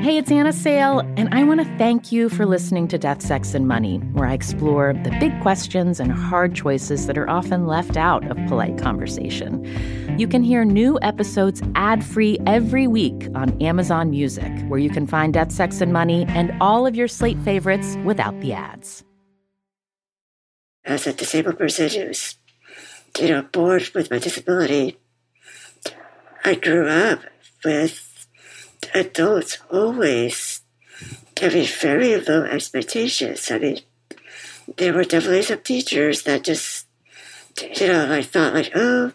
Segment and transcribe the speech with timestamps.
[0.00, 3.52] Hey, it's Anna Sale, and I want to thank you for listening to Death, Sex,
[3.52, 7.96] and Money, where I explore the big questions and hard choices that are often left
[7.96, 9.64] out of polite conversation.
[10.16, 15.04] You can hear new episodes ad free every week on Amazon Music, where you can
[15.04, 19.02] find Death, Sex, and Money and all of your slate favorites without the ads.
[20.84, 22.36] As a disabled person who's,
[23.18, 24.96] you know, bored with my disability,
[26.44, 27.18] I grew up
[27.64, 28.07] with
[28.94, 30.62] adults always
[31.40, 33.50] having very low expectations.
[33.50, 33.80] I mean,
[34.76, 36.86] there were definitely some teachers that just,
[37.80, 39.12] you know, like thought like, oh,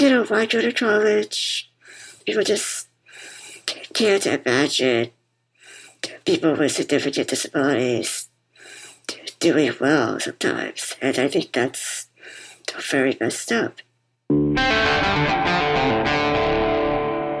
[0.00, 1.70] you know, why go to college?
[2.26, 2.88] People just
[3.92, 5.10] can't imagine
[6.24, 8.28] people with significant disabilities
[9.40, 10.96] doing well sometimes.
[11.00, 12.08] And I think that's
[12.90, 13.80] very messed up.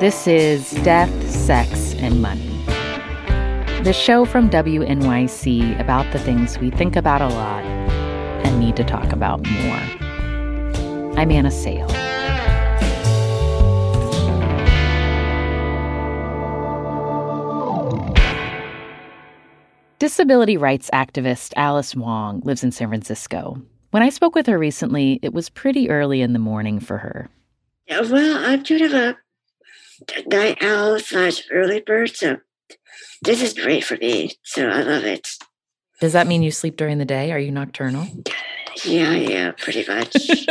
[0.04, 2.62] This is Death, Sex, and Money.
[3.84, 8.84] The show from WNYC about the things we think about a lot and need to
[8.84, 9.80] talk about more.
[11.16, 11.88] I'm Anna Sale.
[19.98, 23.62] Disability rights activist Alice Wong lives in San Francisco.
[23.92, 27.30] When I spoke with her recently, it was pretty early in the morning for her.
[27.88, 29.16] Well, kind of a
[30.26, 32.38] night owl slash early bird, so
[33.22, 34.32] this is great for me.
[34.42, 35.28] So I love it.
[36.00, 37.32] Does that mean you sleep during the day?
[37.32, 38.06] Are you nocturnal?
[38.84, 40.14] Yeah, yeah, pretty much.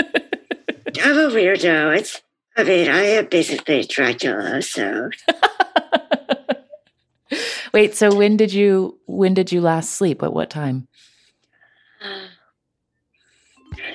[1.02, 1.98] I'm a weirdo.
[1.98, 2.22] It's,
[2.56, 5.10] I mean, I am basically a Dracula, so.
[7.74, 10.22] Wait, so when did you when did you last sleep?
[10.22, 10.88] At what time?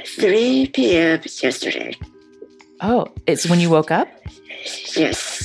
[0.04, 1.20] 3 p.m.
[1.40, 1.94] yesterday.
[2.80, 4.08] Oh, it's when you woke up?
[4.96, 5.37] Yes.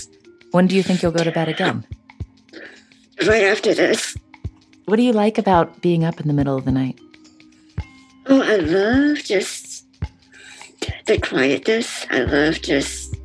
[0.53, 1.83] When do you think you'll go to bed again?
[3.25, 4.15] Right after this.
[4.85, 6.99] What do you like about being up in the middle of the night?
[8.27, 9.83] Oh, I love just
[11.07, 12.05] the quietness.
[12.11, 13.15] I love just,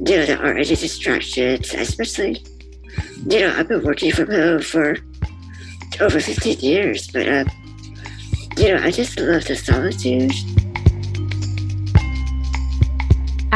[0.00, 2.44] you know, there aren't distractions, especially,
[3.26, 4.98] you know, I've been working from home for
[6.02, 7.44] over 15 years, but, uh,
[8.58, 10.34] you know, I just love the solitude.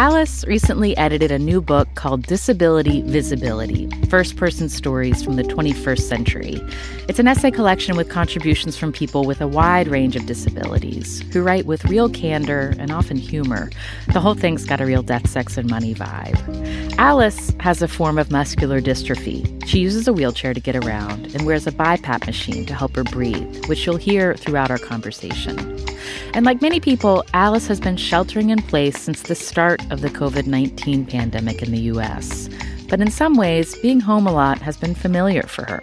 [0.00, 6.00] Alice recently edited a new book called Disability Visibility First Person Stories from the 21st
[6.00, 6.58] Century.
[7.06, 11.42] It's an essay collection with contributions from people with a wide range of disabilities who
[11.42, 13.68] write with real candor and often humor.
[14.14, 16.94] The whole thing's got a real death, sex, and money vibe.
[16.96, 19.62] Alice has a form of muscular dystrophy.
[19.66, 23.04] She uses a wheelchair to get around and wears a BiPAP machine to help her
[23.04, 25.89] breathe, which you'll hear throughout our conversation.
[26.34, 30.10] And like many people, Alice has been sheltering in place since the start of the
[30.10, 32.48] COVID 19 pandemic in the US.
[32.88, 35.82] But in some ways, being home a lot has been familiar for her.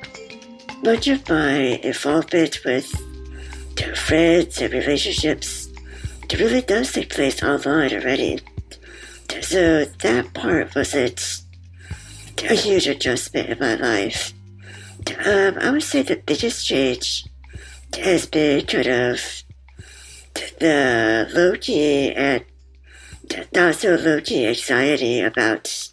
[0.83, 2.93] Much of my involvement with
[3.95, 5.67] friends and relationships
[6.29, 8.39] it really does take place online already.
[9.41, 11.41] So that part wasn't
[12.49, 14.33] a huge adjustment in my life.
[15.25, 17.25] Um, I would say the biggest change
[17.97, 19.43] has been kind of
[20.59, 22.43] the low key and
[23.53, 25.91] not so low key anxiety about,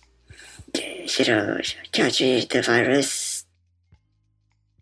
[0.74, 1.58] you know,
[1.92, 3.44] catching the virus.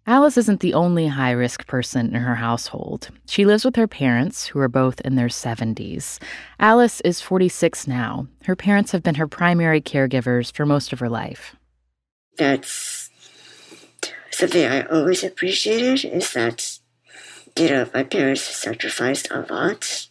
[0.05, 3.11] Alice isn't the only high risk person in her household.
[3.29, 6.19] She lives with her parents, who are both in their 70s.
[6.59, 8.27] Alice is 46 now.
[8.45, 11.55] Her parents have been her primary caregivers for most of her life.
[12.37, 13.11] That's
[14.33, 16.72] something I always appreciated is that
[17.57, 20.09] you know, my parents sacrificed a lot.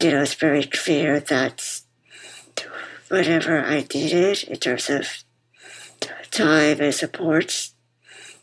[0.00, 1.80] You know, it's very clear that
[3.08, 5.24] whatever I needed in terms of
[6.30, 7.70] time and support,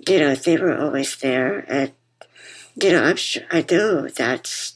[0.07, 1.65] you know, they were always there.
[1.67, 1.91] And,
[2.81, 4.73] you know, I'm sure, I know that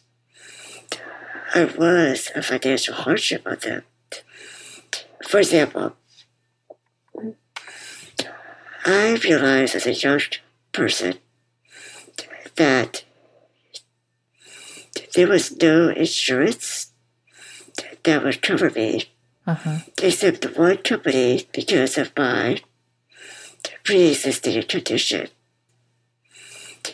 [1.54, 3.84] I was a financial hardship on them.
[5.28, 5.96] For example,
[8.86, 10.20] I realized as a young
[10.74, 11.16] person
[12.58, 13.05] that
[15.16, 16.92] there was no insurance
[18.04, 19.12] that would cover me,
[19.48, 19.80] uh-huh.
[20.02, 22.62] except one company because of my
[23.84, 25.28] pre-existing tradition.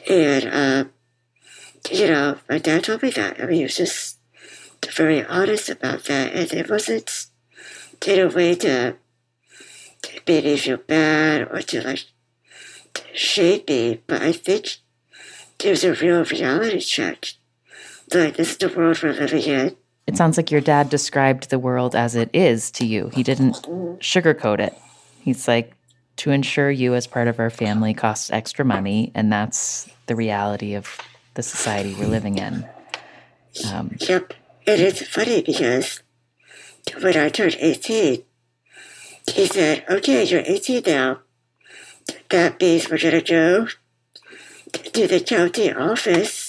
[0.10, 0.84] And, uh,
[1.92, 3.42] you know, my dad told me that.
[3.42, 4.18] I mean, he was just
[4.96, 6.34] very honest about that.
[6.34, 7.28] And it wasn't
[8.06, 8.96] in a way to,
[10.28, 12.06] make me feel bad or to like
[13.14, 14.78] shame me, but I think
[15.60, 17.34] there's a real reality check.
[18.14, 19.76] Is.
[20.08, 23.10] It sounds like your dad described the world as it is to you.
[23.14, 23.56] He didn't
[24.00, 24.74] sugarcoat it.
[25.22, 25.74] He's like,
[26.18, 30.76] to insure you as part of our family costs extra money, and that's the reality
[30.76, 31.00] of
[31.34, 32.68] the society we're living in.
[33.72, 34.34] Um, yep.
[34.68, 36.04] And it's funny because
[37.00, 38.24] when I turned 18,
[39.34, 41.22] he said, okay, you're 18 now.
[42.30, 43.68] That means we're going to go
[44.74, 46.41] to the county office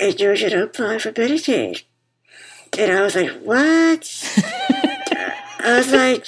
[0.00, 1.82] and going to apply for Medicaid.
[2.78, 4.34] And I was like, what?
[5.60, 6.26] I was like,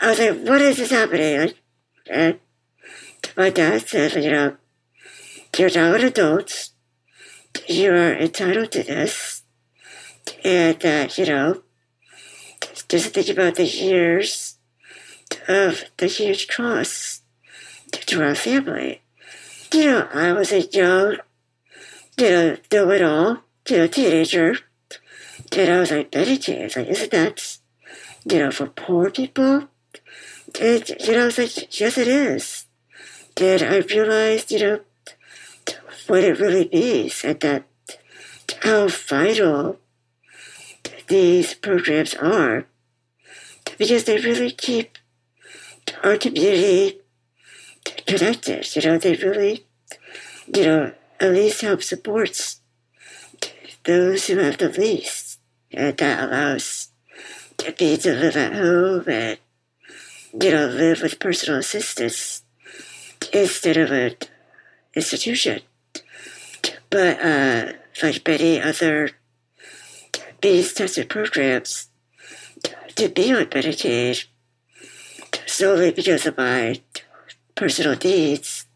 [0.00, 1.52] I was like, what is this happening?
[2.08, 2.38] And
[3.36, 4.56] my dad said, you know,
[5.56, 6.70] you're now an adult.
[7.68, 9.42] You are entitled to this.
[10.44, 11.62] And uh, you know,
[12.88, 14.56] just think about the years
[15.48, 17.22] of the huge costs
[17.92, 19.02] to our family.
[19.72, 21.16] You know, I was a young,
[22.18, 23.38] you know, know it all,
[23.68, 24.56] you know, teenager.
[25.56, 26.76] And I was like, Medicaid.
[26.76, 27.58] Like, isn't that,
[28.24, 29.68] you know, for poor people?
[30.60, 32.66] And, you know, I was like, yes, it is.
[33.40, 34.80] And I realized, you know,
[36.06, 37.64] what it really means and that
[38.62, 39.78] how vital
[41.08, 42.66] these programs are
[43.78, 44.98] because they really keep
[46.02, 47.00] our community
[48.06, 48.76] connected.
[48.76, 49.66] You know, they really,
[50.54, 52.60] you know, at least help supports
[53.84, 55.38] those who have the least.
[55.72, 56.88] And that allows
[57.80, 59.38] me to live at home and,
[60.40, 62.42] you know, live with personal assistance
[63.32, 64.16] instead of an
[64.96, 65.62] institution.
[66.90, 67.72] But uh,
[68.02, 69.10] like many other
[70.42, 71.88] means-tested programs,
[72.96, 74.24] to be on Medicaid
[75.46, 76.80] solely because of my
[77.54, 78.66] personal needs,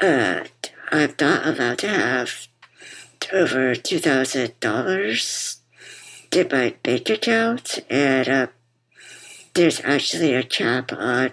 [0.00, 0.44] uh,
[0.90, 2.48] I'm not allowed to have
[3.32, 5.56] over $2,000
[6.32, 8.46] in my bank account, and uh,
[9.54, 11.32] there's actually a cap on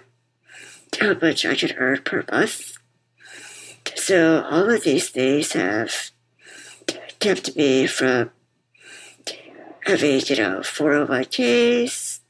[1.00, 2.76] how much I can earn per month.
[3.94, 6.10] So all of these things have
[7.18, 8.30] kept me from
[9.86, 12.20] having, you know, 401ks,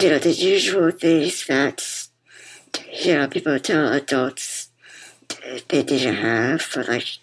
[0.00, 2.08] you know, the usual things that,
[2.92, 4.61] you know, people tell adults
[5.68, 7.18] they didn't have for like,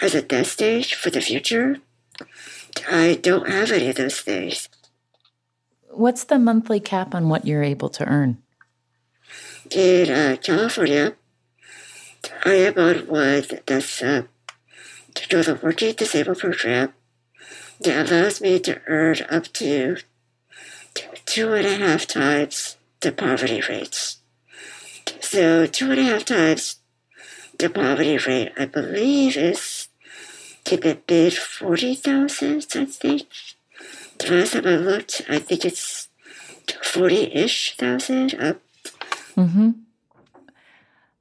[0.00, 1.78] as a death stage for the future.
[2.90, 4.68] I don't have any of those things.
[5.90, 8.38] What's the monthly cap on what you're able to earn?
[9.70, 11.14] In uh, California,
[12.44, 14.22] I am on one that's uh,
[15.14, 16.92] through the Working Disabled Program
[17.80, 19.96] that allows me to earn up to
[21.24, 24.18] two and a half times the poverty rates.
[25.20, 26.76] So two and a half times
[27.58, 29.88] the poverty rate, I believe, is
[30.70, 32.66] in the forty thousand.
[32.74, 33.28] I think.
[34.18, 36.08] The last time I looked, I think it's
[36.82, 38.60] forty-ish thousand up.
[39.36, 39.70] Mm-hmm.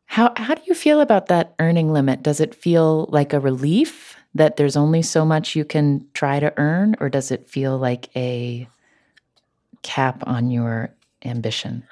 [0.05, 2.23] How how do you feel about that earning limit?
[2.23, 6.53] Does it feel like a relief that there's only so much you can try to
[6.57, 8.67] earn, or does it feel like a
[9.81, 11.83] cap on your ambition?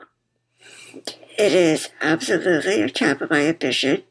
[1.37, 4.03] It is absolutely a cap on my ambition.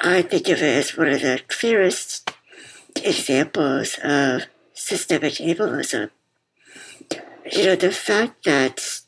[0.00, 2.30] I think of it as one of the clearest
[2.96, 6.10] examples of systemic ableism.
[7.50, 9.00] You know, the fact that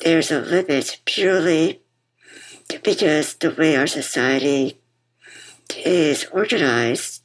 [0.00, 1.80] there's a limit purely
[2.84, 4.78] because the way our society
[5.76, 7.22] is organized,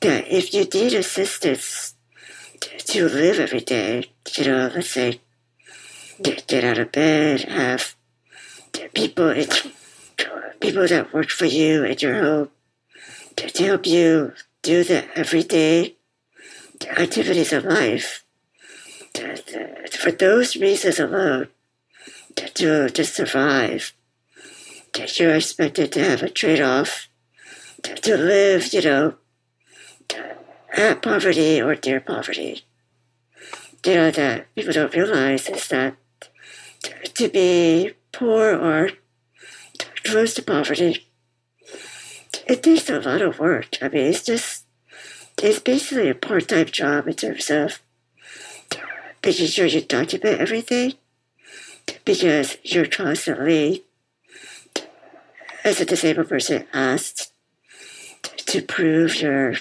[0.00, 1.94] that if you need assistance
[2.60, 5.20] to live every day, you know, let's say
[6.22, 7.96] get, out of bed, have
[8.94, 9.30] people
[10.60, 12.50] people that work for you at your home
[13.36, 15.96] to help you do the everyday
[16.96, 18.24] activities of life.
[19.90, 21.48] For those reasons alone,
[22.36, 23.92] to, to survive,
[25.16, 27.08] you're expected to have a trade off
[27.82, 29.14] to live, you know,
[30.72, 32.64] at poverty or near poverty.
[33.84, 35.96] You know, that people don't realize is that
[37.14, 38.90] to be poor or
[40.04, 41.06] close to poverty,
[42.46, 43.76] it takes a lot of work.
[43.80, 44.64] I mean, it's just,
[45.38, 47.80] it's basically a part time job in terms of
[49.24, 50.94] making sure you document everything
[52.04, 53.84] because you're constantly,
[55.64, 57.32] as a disabled person, asked
[58.46, 59.54] to prove your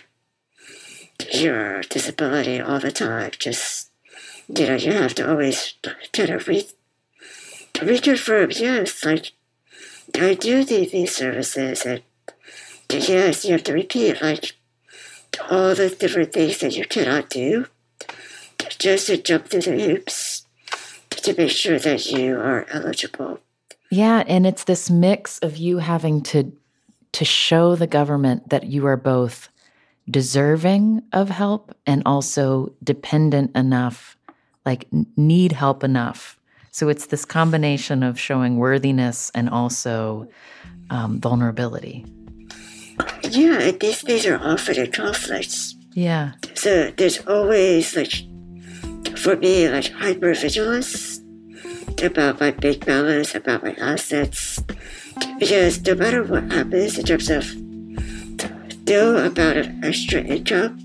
[1.34, 3.32] your disability all the time.
[3.38, 3.92] Just
[4.48, 5.76] you know, you have to always
[6.12, 6.68] kind of re
[7.76, 8.60] reconfirm.
[8.60, 9.32] Yes, like
[10.16, 12.02] I do these services, and
[12.90, 14.54] yes, you have to repeat like
[15.50, 17.68] all the different things that you cannot do
[18.78, 20.46] just to jump through the hoops
[21.10, 23.40] to make sure that you are eligible.
[23.90, 26.52] Yeah, and it's this mix of you having to
[27.14, 29.50] to show the government that you are both
[30.10, 34.18] deserving of help and also dependent enough,
[34.66, 34.88] like
[35.18, 36.40] need help enough.
[36.72, 40.28] So it's this combination of showing worthiness and also
[40.90, 42.06] um, vulnerability.
[43.30, 45.76] Yeah, these things are often in conflicts.
[45.94, 46.32] Yeah.
[46.56, 48.14] So there's always like,
[49.18, 51.20] for me, like hypervigilance
[52.02, 54.64] about my bank balance, about my assets,
[55.40, 57.54] because no matter what happens in terms of
[58.88, 60.80] no amount of extra income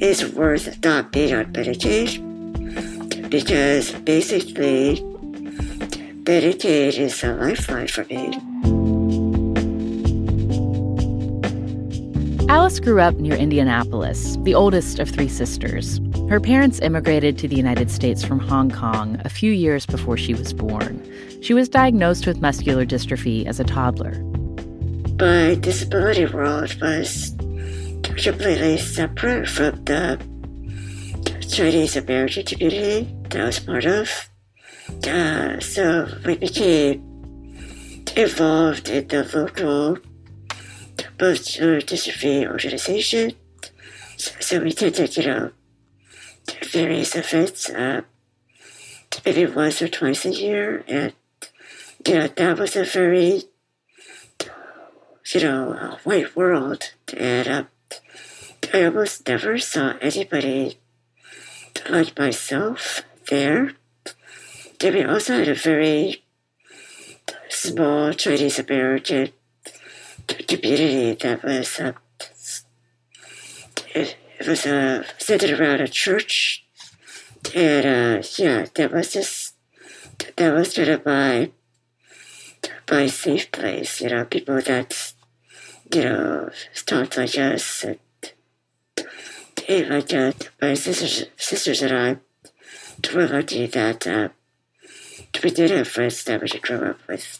[0.00, 2.31] is worth not being on Medicaid,
[3.32, 4.96] because basically
[6.24, 8.38] Medicaid is a lifeline for me.
[12.50, 15.98] Alice grew up near Indianapolis, the oldest of three sisters.
[16.28, 20.34] Her parents immigrated to the United States from Hong Kong a few years before she
[20.34, 21.02] was born.
[21.40, 24.22] She was diagnosed with muscular dystrophy as a toddler.
[25.18, 27.30] My disability world was
[28.02, 30.20] completely separate from the
[31.48, 34.28] Chinese American community I was part of.
[35.06, 37.00] Uh, so we became
[38.16, 39.98] involved in the local
[41.18, 43.32] muscular dystrophy organization.
[44.16, 45.50] So, so we attended, you know,
[46.64, 48.02] various events, uh,
[49.24, 51.12] maybe once or twice a year, and
[52.06, 53.44] you know that was a very,
[55.32, 57.64] you know, white world, and uh,
[58.74, 60.78] I almost never saw anybody
[61.88, 63.72] like myself there.
[64.84, 66.22] And we also had a very
[67.48, 69.30] small Chinese American
[70.26, 71.92] community that was uh,
[73.94, 76.66] it, was uh, centered around a church,
[77.54, 79.54] and uh, yeah, that was just
[80.36, 81.50] that was sort of my
[82.90, 84.00] my safe place.
[84.02, 85.14] You know, people that
[85.94, 86.50] you know
[86.84, 87.98] talked like us, and
[89.64, 92.31] hey, like uh, my sisters sisters and I
[93.14, 94.28] lucky that uh,
[95.42, 97.38] we did have friends that we grew up with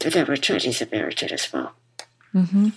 [0.00, 1.72] that were Chinese American as well.
[2.34, 2.68] Mm-hmm.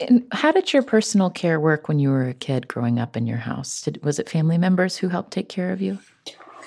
[0.00, 3.26] And how did your personal care work when you were a kid growing up in
[3.26, 3.82] your house?
[3.82, 5.98] Did, was it family members who helped take care of you?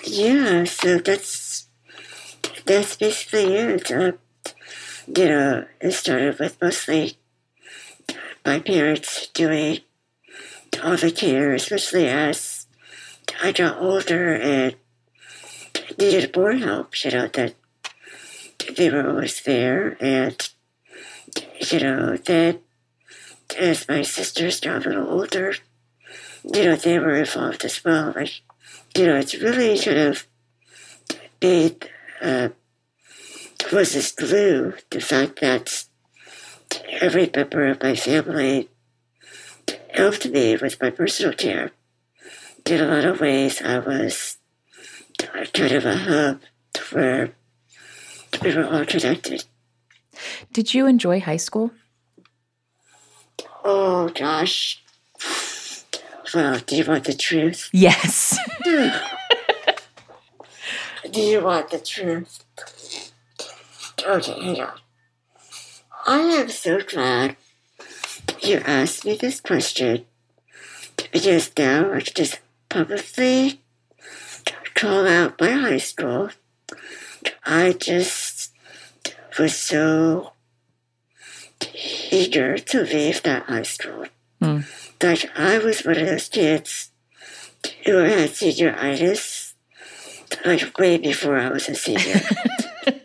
[0.04, 1.66] Yeah, so that's
[2.64, 3.90] that's basically it.
[3.90, 4.12] Uh,
[5.06, 7.16] you know, it started with mostly
[8.44, 9.80] my parents doing
[10.82, 12.53] all the care, especially as
[13.42, 14.76] I got older and
[15.98, 17.04] needed more help.
[17.04, 17.54] You know that
[18.76, 20.48] they were always there, and
[21.70, 22.60] you know that
[23.58, 25.54] as my sisters got a little older,
[26.52, 28.12] you know, they were involved as well.
[28.14, 28.40] Like,
[28.96, 30.26] you know, it's really kind of
[31.40, 31.88] made,
[32.20, 32.50] uh,
[33.72, 35.84] was this glue, the fact that
[37.00, 38.68] every member of my family
[39.94, 41.70] helped me with my personal care.
[42.66, 44.38] In a lot of ways, I was
[45.52, 46.40] kind of a hub
[46.92, 47.32] where
[48.42, 49.44] we were all connected.
[50.52, 51.72] Did you enjoy high school?
[53.62, 54.82] Oh gosh.
[56.34, 57.68] Well, do you want the truth?
[57.72, 58.38] Yes.
[58.64, 58.90] do
[61.20, 62.44] you want the truth?
[64.06, 64.78] Okay, hang on.
[66.06, 67.36] I am so glad
[68.40, 70.06] you asked me this question
[71.12, 72.40] because now I can just
[72.74, 73.60] publicly
[74.74, 76.28] call out my high school.
[77.44, 78.52] I just
[79.38, 80.32] was so
[82.10, 84.06] eager to leave that high school.
[84.42, 84.66] Mm.
[85.00, 86.90] Like I was one of those kids
[87.84, 89.54] who had senioritis,
[90.44, 92.22] like way before I was a senior.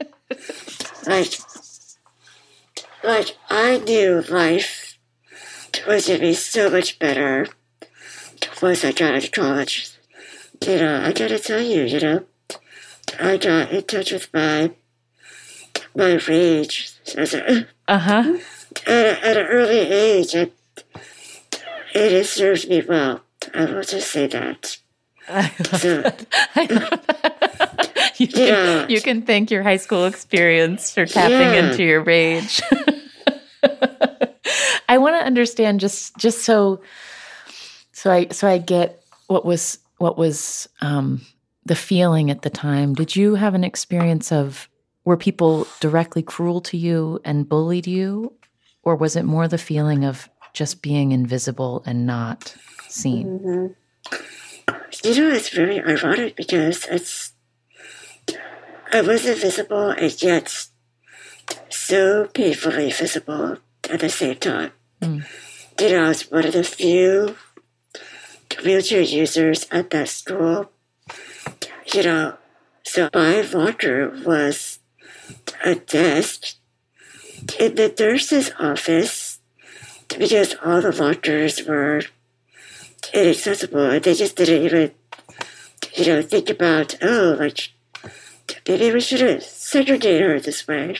[1.05, 1.33] like,
[3.03, 4.97] like I knew life
[5.87, 7.45] was gonna be so much better
[8.61, 9.91] once I got into college.
[10.65, 12.25] You know, I gotta tell you, you know,
[13.19, 14.71] I got in touch with my
[15.95, 18.37] my rage as a uh-huh
[18.85, 20.53] at, at an early age, it,
[21.95, 23.21] it has served me well.
[23.53, 24.77] I will just say that.
[25.79, 26.03] So,
[28.17, 28.87] you, can, Yeah.
[28.87, 31.69] you can thank your high school experience for tapping Yeah.
[31.71, 32.61] into your rage.
[34.89, 36.81] I want to understand just just so
[37.99, 41.19] so I so I get what was what was um,
[41.65, 42.93] the feeling at the time.
[42.93, 44.69] Did you have an experience of
[45.03, 48.31] were people directly cruel to you and bullied you,
[48.83, 52.55] or was it more the feeling of just being invisible and not
[52.87, 53.39] seen?
[53.39, 53.75] mhm.
[55.03, 57.33] you know, it's very ironic because it's
[58.93, 60.69] I was invisible and yet
[61.67, 63.57] so painfully visible
[63.89, 64.71] at the same time.
[65.01, 65.25] Mm.
[65.81, 67.35] You know, I was one of the few
[68.63, 70.71] wheelchair users at that school.
[71.93, 72.37] You know,
[72.83, 74.79] so my locker was
[75.63, 76.55] a desk
[77.59, 79.39] in the nurse's office
[80.17, 82.01] because all the lockers were
[83.13, 84.91] inaccessible and they just didn't even,
[85.95, 87.69] you know, think about, oh, like,
[88.67, 90.97] maybe we should have segregated her this way.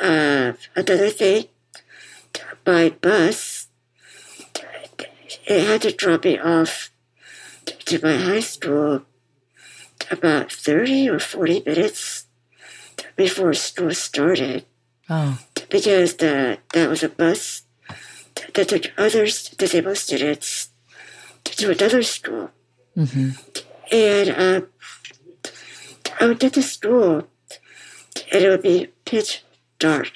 [0.00, 1.46] Uh, another thing,
[2.66, 3.55] my bus,
[5.46, 6.90] it had to drop me off
[7.86, 9.02] to my high school
[10.10, 12.26] about 30 or 40 minutes
[13.16, 14.64] before school started
[15.08, 15.38] Oh,
[15.70, 17.62] because the, that was a bus
[18.54, 19.24] that took other
[19.56, 20.70] disabled students
[21.44, 22.50] to another school.
[22.96, 23.30] hmm
[23.92, 24.66] And um,
[26.20, 27.28] I would get to school
[28.32, 29.44] and it would be pitch
[29.78, 30.12] dark.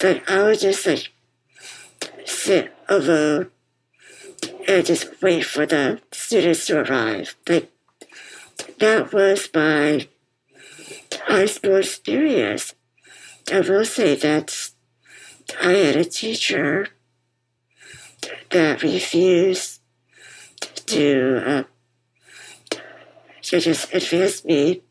[0.00, 1.12] But I would just like
[2.24, 3.50] sit alone
[4.66, 7.36] and just wait for the students to arrive.
[7.48, 7.70] Like
[8.78, 10.08] that was my
[11.26, 12.74] high school experience.
[13.52, 14.70] I will say that
[15.62, 16.88] I had a teacher
[18.50, 19.80] that refused
[20.86, 21.62] to uh,
[23.42, 24.82] to just advance me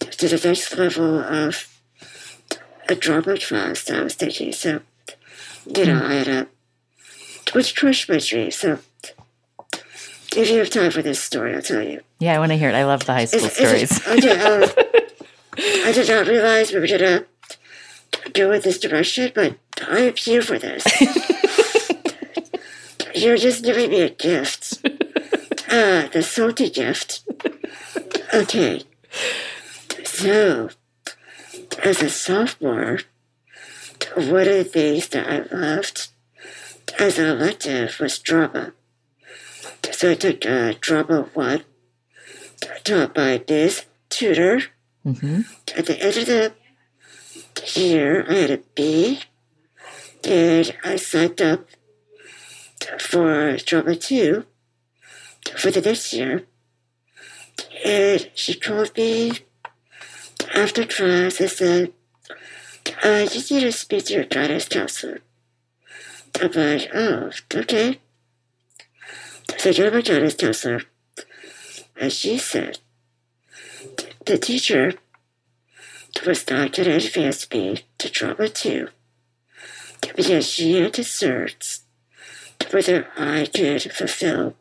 [0.00, 1.80] to the next level of
[2.88, 4.52] a drama class that I was taking.
[4.52, 4.80] So,
[5.66, 6.48] you know, I had a
[7.56, 8.50] which crushed my dream.
[8.50, 8.78] So,
[10.36, 12.02] if you have time for this story, I'll tell you.
[12.18, 12.74] yeah, I want to hear it.
[12.74, 14.06] I love the high school It's- it's- stories.
[14.06, 14.68] I, did, uh,
[15.88, 17.24] I did not realize we were gonna
[18.34, 19.54] go in this direction, but
[19.88, 20.84] I am here for this.
[23.14, 24.84] You're just giving me a gift.
[25.70, 27.22] Uh, the salty gift.
[28.34, 28.82] Okay.
[30.04, 30.68] So,
[31.82, 32.98] as a sophomore,
[34.14, 36.08] one of the things that I loved
[36.98, 38.72] as an elective was drama.
[39.92, 41.64] So I took uh, drama one,
[42.84, 43.84] taught by Ms.
[44.08, 44.60] Tudor.
[45.04, 45.42] hmm
[45.76, 46.52] At the end of the
[47.80, 49.20] year, I had a B,
[50.24, 51.66] and I signed up
[52.98, 54.44] for drama two
[55.56, 56.44] for the next year.
[57.84, 59.32] And she called me
[60.54, 61.92] after class and said,
[63.04, 65.20] uh, you need to speak to your guidance counselor.
[66.40, 68.00] I'm like, oh, okay.
[69.58, 70.82] So I go to my guidance counselor,
[71.98, 72.78] and she said,
[74.26, 74.94] the teacher
[76.26, 78.88] was not going to advance me to drama two
[80.16, 81.82] because she had concerns
[82.70, 84.56] whether I could fulfill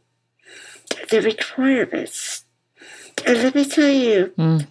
[1.10, 2.46] the requirements.
[3.26, 4.68] And let me tell you, Mm.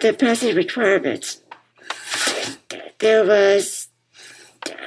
[0.00, 1.40] the passing requirements,
[2.98, 3.88] there was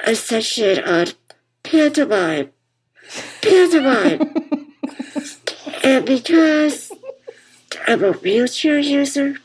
[0.06, 1.08] a section on
[1.74, 2.50] pantomime.
[3.42, 4.20] Pantomime.
[5.84, 6.92] and because
[7.86, 9.36] I'm a wheelchair user,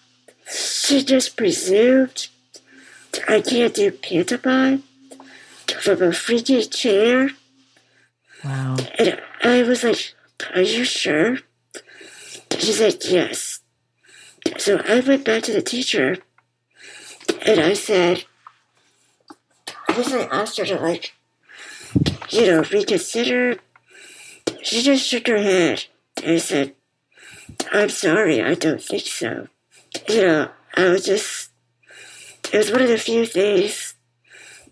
[0.48, 2.28] she just presumed
[3.28, 4.84] I can't do pantomime
[5.82, 7.32] from a freaky chair.
[8.44, 8.78] Wow.
[8.98, 10.13] And I was like,
[10.54, 11.39] Are you sure?
[12.58, 13.62] She said, Yes.
[14.58, 16.18] So I went back to the teacher
[17.46, 18.26] and I said,
[19.88, 21.13] I guess I asked her to, like,
[22.30, 23.58] you know, reconsider.
[24.62, 25.86] She just shook her head
[26.24, 26.76] and said,
[27.72, 29.48] I'm sorry, I don't think so.
[30.08, 31.52] You know, I was just,
[32.54, 33.96] it was one of the few things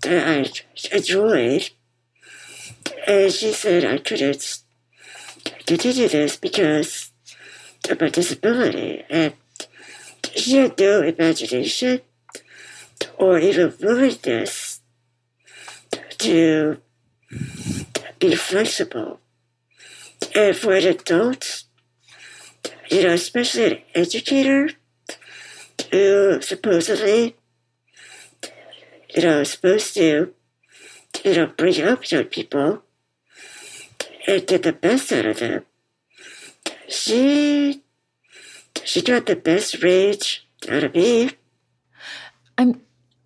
[0.02, 1.70] that I enjoyed.
[3.08, 4.62] And she said I couldn't
[5.66, 7.12] continue this because
[7.90, 9.04] of my disability.
[9.10, 9.34] And
[10.36, 12.02] she had no imagination
[13.18, 14.82] or even willingness
[16.20, 16.82] to
[18.20, 19.20] be flexible.
[20.36, 21.64] And for an adult,
[22.90, 24.70] you know, especially an educator
[25.92, 27.36] who supposedly,
[29.16, 30.34] you know, is supposed to,
[31.24, 32.84] you know, bring up young people
[34.28, 35.66] and get the best out of them.
[36.90, 37.84] she
[38.84, 41.32] she got the best rage out of me.
[42.58, 42.82] I'm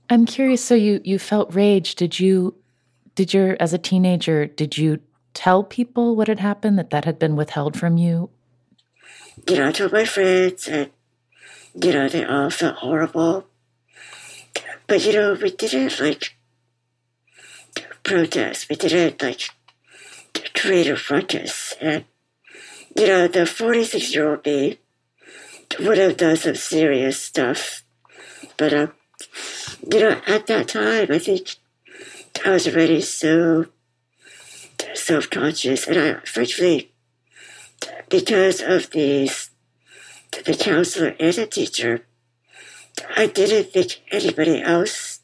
[0.09, 0.63] I'm curious.
[0.63, 1.95] So you you felt rage.
[1.95, 2.55] Did you
[3.15, 4.45] did your as a teenager?
[4.45, 4.99] Did you
[5.33, 6.77] tell people what had happened?
[6.77, 8.29] That that had been withheld from you?
[9.47, 10.91] You know, I told my friends, and
[11.81, 13.47] you know, they all felt horrible.
[14.87, 16.35] But you know, we didn't like
[18.03, 18.69] protest.
[18.69, 19.41] We didn't like
[20.53, 21.73] create a ruckus.
[21.79, 22.05] And
[22.95, 24.79] you know, the 46 year old me
[25.79, 27.83] would have done some serious stuff.
[28.57, 28.93] But, um,
[29.91, 31.55] you know, at that time, I think
[32.45, 33.67] I was already so
[34.93, 35.87] self conscious.
[35.87, 36.91] And I, frankly,
[38.09, 39.51] because of these,
[40.45, 42.05] the counselor and the teacher,
[43.15, 45.19] I didn't think anybody else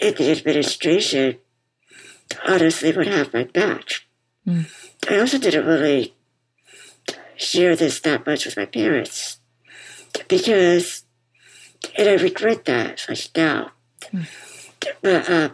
[0.00, 1.38] in the administration
[2.46, 3.88] honestly would have my back.
[4.46, 4.70] Mm.
[5.08, 6.14] I also didn't really
[7.36, 9.38] share this that much with my parents
[10.28, 11.04] because,
[11.96, 13.72] and I regret that like now.
[14.12, 14.26] Mm.
[15.02, 15.48] But, uh,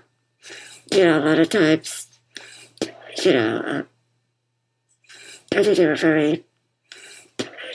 [0.93, 2.07] you know, a lot of times,
[3.25, 3.83] you know, uh,
[5.53, 6.45] I think they were very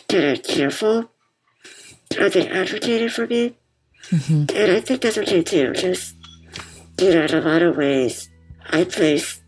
[0.07, 1.09] kind of careful
[2.17, 3.55] how they advocated for me.
[4.09, 4.55] Mm-hmm.
[4.55, 5.73] And I think that's okay too.
[5.73, 6.15] Just,
[6.99, 8.29] you know, in a lot of ways,
[8.69, 9.41] I place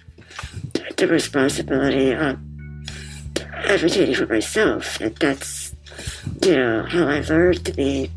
[0.98, 2.86] the responsibility on
[3.54, 5.00] advocating for myself.
[5.02, 5.76] And that's,
[6.44, 8.12] you know, how I learned to be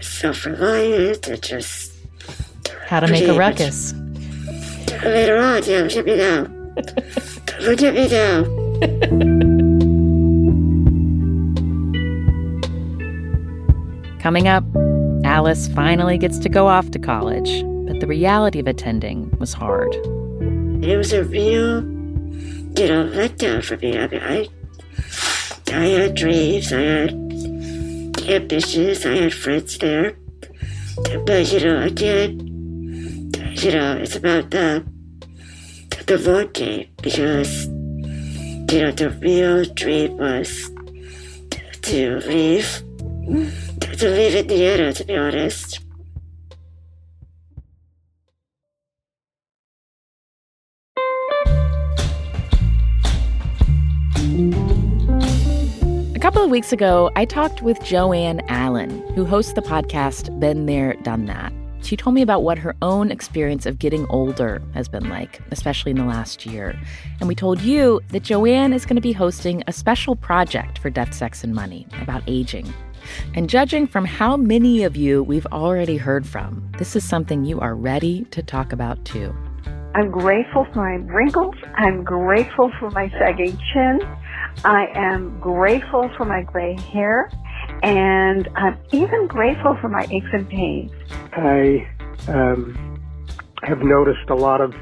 [0.00, 1.92] self reliant and just.
[2.86, 3.94] How to make a ruckus.
[5.04, 6.46] Later on, look at me now.
[7.60, 8.44] look at me now.
[14.20, 14.64] Coming up,
[15.24, 19.94] Alice finally gets to go off to college, but the reality of attending was hard.
[20.82, 21.82] It was a real
[22.76, 23.98] you know, letdown for me.
[23.98, 24.48] I mean, I,
[25.68, 27.10] I had dreams, I had
[28.28, 30.16] ambitions, I had friends there.
[31.26, 32.40] But, you know, again,
[33.54, 34.84] you know, it's about the,
[36.18, 36.50] long
[37.02, 40.70] because, you know, the real dream was
[41.82, 42.82] to leave,
[43.80, 45.80] to leave Indiana, to be honest.
[56.14, 60.66] A couple of weeks ago, I talked with Joanne Allen, who hosts the podcast Been
[60.66, 61.52] There, Done That.
[61.82, 65.90] She told me about what her own experience of getting older has been like, especially
[65.90, 66.78] in the last year.
[67.18, 70.90] And we told you that Joanne is going to be hosting a special project for
[70.90, 72.72] Death, Sex, and Money about aging.
[73.34, 77.58] And judging from how many of you we've already heard from, this is something you
[77.60, 79.34] are ready to talk about too.
[79.94, 81.56] I'm grateful for my wrinkles.
[81.74, 84.00] I'm grateful for my sagging chin.
[84.64, 87.30] I am grateful for my gray hair,
[87.82, 90.92] and I'm even grateful for my aches and pains.
[91.32, 91.88] I
[92.28, 93.00] um,
[93.62, 94.74] have noticed a lot of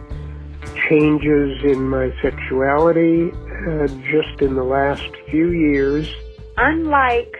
[0.88, 3.30] changes in my sexuality
[3.68, 6.08] uh, just in the last few years.
[6.56, 7.34] Unlike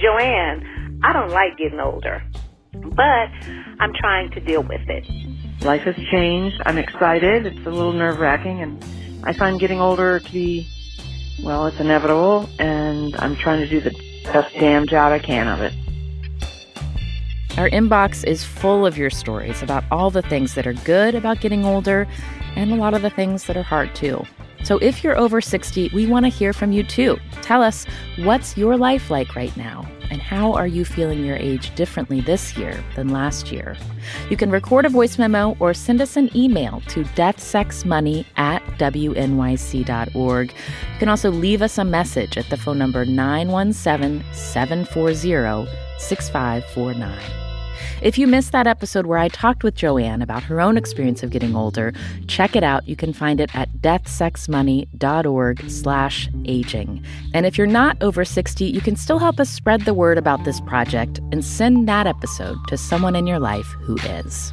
[0.00, 2.22] Joanne, I don't like getting older,
[2.72, 3.30] but
[3.80, 5.06] I'm trying to deal with it.
[5.62, 6.60] Life has changed.
[6.64, 7.46] I'm excited.
[7.46, 8.84] It's a little nerve wracking, and
[9.24, 10.66] I find getting older to be
[11.42, 13.92] well, it's inevitable, and I'm trying to do the
[14.24, 15.72] best damn job I can of it.
[17.58, 21.40] Our inbox is full of your stories about all the things that are good about
[21.40, 22.06] getting older
[22.54, 24.24] and a lot of the things that are hard too.
[24.62, 27.18] So if you're over 60, we want to hear from you too.
[27.42, 27.84] Tell us
[28.18, 32.56] what's your life like right now and how are you feeling your age differently this
[32.56, 33.76] year than last year?
[34.30, 40.48] You can record a voice memo or send us an email to deathsexmoney at wnyc.org.
[40.52, 45.68] You can also leave us a message at the phone number 917 740
[45.98, 47.47] 6549.
[48.02, 51.30] If you missed that episode where I talked with Joanne about her own experience of
[51.30, 51.92] getting older,
[52.26, 52.88] check it out.
[52.88, 57.04] You can find it at deathsexmoney.org slash aging.
[57.34, 60.44] And if you're not over 60, you can still help us spread the word about
[60.44, 64.52] this project and send that episode to someone in your life who is.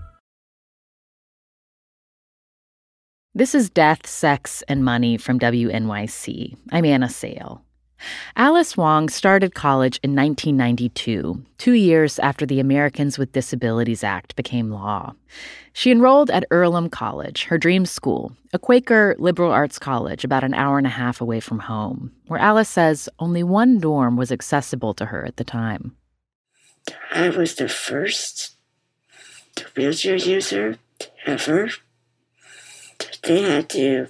[3.33, 6.57] This is Death, Sex, and Money from WNYC.
[6.73, 7.63] I'm Anna Sale.
[8.35, 14.69] Alice Wong started college in 1992, two years after the Americans with Disabilities Act became
[14.69, 15.13] law.
[15.71, 20.53] She enrolled at Earlham College, her dream school, a Quaker liberal arts college about an
[20.53, 24.93] hour and a half away from home, where Alice says only one dorm was accessible
[24.95, 25.95] to her at the time.
[27.13, 28.55] I was the first
[29.77, 30.79] wheelchair user
[31.25, 31.69] ever
[33.23, 34.07] they had to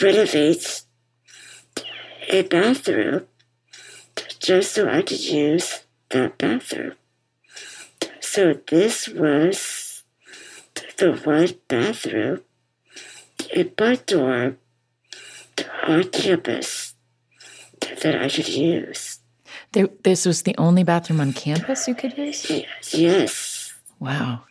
[0.00, 0.82] renovate
[2.28, 3.26] a bathroom
[4.40, 6.94] just so I could use that bathroom.
[8.20, 10.04] So this was
[10.98, 12.42] the one bathroom
[13.52, 14.58] in my dorm
[15.86, 16.94] on campus
[18.02, 19.20] that I could use.
[19.72, 22.50] There, this was the only bathroom on campus you could use?
[22.92, 23.74] Yes.
[23.98, 24.44] Wow.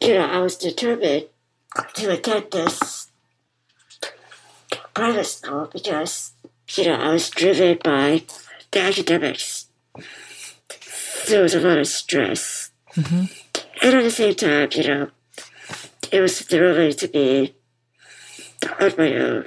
[0.00, 1.26] You know, I was determined
[1.94, 3.08] to attend this
[4.94, 6.32] private school because,
[6.74, 8.22] you know, I was driven by
[8.70, 9.66] the academics.
[11.28, 12.70] There was a lot of stress.
[12.94, 13.24] Mm-hmm.
[13.82, 15.10] And at the same time, you know,
[16.10, 17.54] it was thrilling to be
[18.80, 19.46] on my own.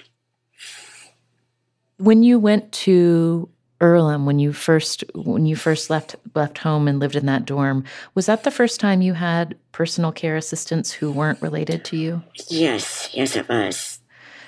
[1.98, 3.50] When you went to
[3.82, 7.86] Earlham, when you first when you first left left home and lived in that dorm,
[8.14, 12.22] was that the first time you had personal care assistants who weren't related to you?
[12.50, 14.00] Yes, yes, it was.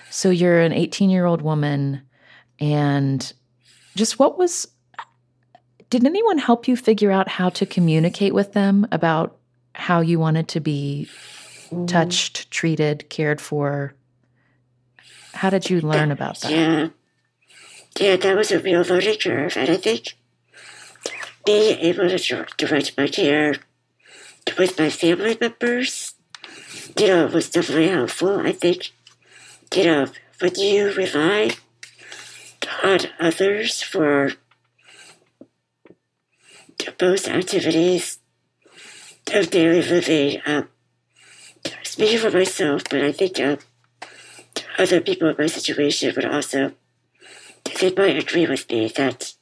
[0.10, 2.02] So you're an 18 year old woman,
[2.60, 3.32] and
[3.96, 4.68] just what was?
[5.90, 9.38] Did anyone help you figure out how to communicate with them about
[9.76, 11.10] how you wanted to be
[11.88, 13.94] touched, treated, cared for?
[15.34, 16.52] How did you learn about that?
[16.52, 16.88] Yeah
[18.00, 19.58] yeah, that was a real learning curve.
[19.58, 20.16] And I think
[21.46, 23.56] being able to direct my care
[24.58, 26.16] with my family members,
[26.98, 28.40] you know, was definitely helpful.
[28.40, 28.92] I think,
[29.76, 30.08] you know,
[30.40, 31.52] when you rely
[32.84, 34.32] on others for
[37.00, 38.20] most activities
[39.34, 40.68] of daily living, um,
[41.84, 43.60] speaking for myself, but I think um,
[44.78, 46.74] other people in my situation would also
[47.82, 49.34] they might agree with me that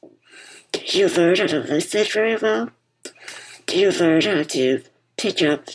[0.86, 2.70] you learn how to listen very well.
[3.70, 4.82] You learn how to
[5.18, 5.66] pick up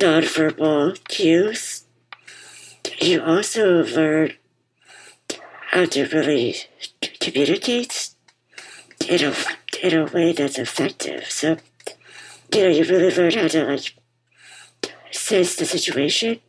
[0.00, 1.84] nonverbal cues.
[3.00, 4.32] You also learn
[5.70, 6.56] how to really
[7.20, 8.10] communicate
[9.06, 9.34] in a,
[9.80, 11.30] in a way that's effective.
[11.30, 11.58] So,
[12.52, 13.94] you know, you really learn how to like
[15.12, 16.40] sense the situation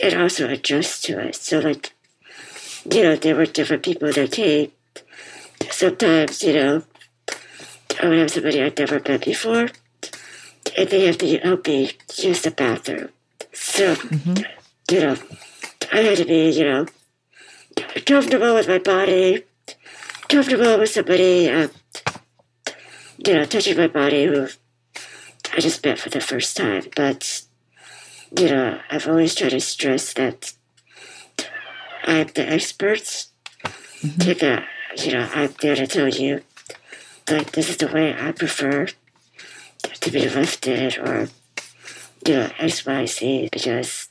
[0.00, 1.34] and also adjust to it.
[1.34, 1.93] So, like,
[2.90, 4.70] you know, there were different people that came.
[5.70, 6.82] Sometimes, you know,
[8.00, 9.68] I would have somebody I'd never met before,
[10.76, 13.08] and they have to help me use the bathroom.
[13.52, 14.42] So, mm-hmm.
[14.90, 15.16] you know,
[15.92, 16.86] I had to be, you know,
[18.04, 19.44] comfortable with my body,
[20.28, 21.70] comfortable with somebody, um,
[23.26, 24.48] you know, touching my body who
[25.52, 26.84] I just met for the first time.
[26.94, 27.42] But,
[28.38, 30.52] you know, I've always tried to stress that
[32.04, 33.32] I'm the experts.
[33.64, 34.20] Mm-hmm.
[34.20, 34.64] Take a,
[34.96, 36.42] you know, I'm there to tell you,
[37.30, 38.88] like, this is the way I prefer
[40.00, 41.28] to be lifted or,
[42.26, 44.08] you know, X, Y, Z, because,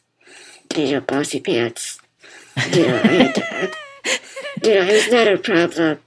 [0.75, 1.99] you know, bossy pants,
[2.71, 3.67] you know, and, uh,
[4.63, 5.99] you know, it's not a problem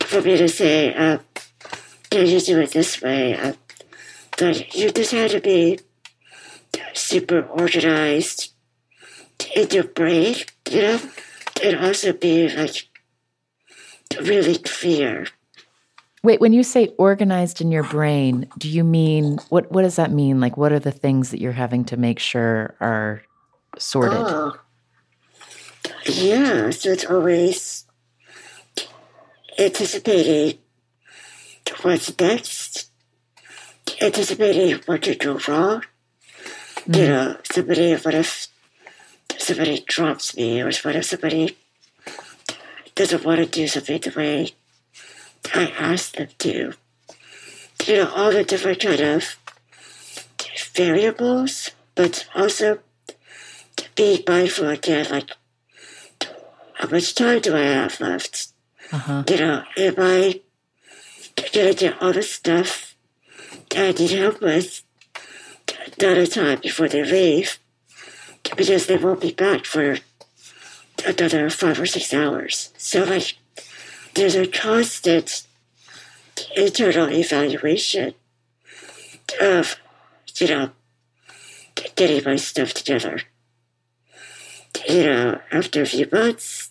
[0.00, 1.18] for me to say, uh,
[2.12, 3.36] yeah, you do it this way.
[3.36, 3.54] Uh,
[4.38, 5.78] but you just have to be
[6.94, 8.52] super organized
[9.54, 10.34] in your brain
[10.70, 11.00] you know,
[11.62, 12.88] and also be like
[14.20, 15.26] really clear.
[16.22, 19.72] Wait, when you say organized in your brain, do you mean what?
[19.72, 20.40] What does that mean?
[20.40, 23.22] Like, what are the things that you're having to make sure are
[23.78, 24.18] sorted?
[24.18, 24.58] Oh.
[26.04, 27.84] yeah, so it's always
[29.58, 30.58] anticipating
[31.82, 32.90] what's next,
[34.02, 35.84] anticipating what could go wrong.
[36.86, 36.96] Mm.
[36.96, 38.49] You know, somebody, what if
[39.50, 41.56] somebody drops me, or what if somebody
[42.94, 44.54] doesn't want to do something the way
[45.52, 46.72] I asked them to?
[47.86, 49.36] You know, all the different kind of
[50.72, 52.78] variables, but also
[53.76, 55.30] to be mindful again, like
[56.74, 58.52] how much time do I have left?
[58.92, 59.24] Uh-huh.
[59.28, 60.40] You know, am I
[61.52, 62.94] gonna get all the stuff
[63.70, 64.84] that I need help with
[65.98, 67.59] done in time before they leave?
[68.56, 69.98] Because they won't be back for
[71.06, 72.72] another five or six hours.
[72.76, 73.36] So, like,
[74.14, 75.46] there's a constant
[76.56, 78.14] internal evaluation
[79.40, 79.76] of,
[80.38, 80.70] you know,
[81.96, 83.20] getting my stuff together.
[84.88, 86.70] You know, after a few months,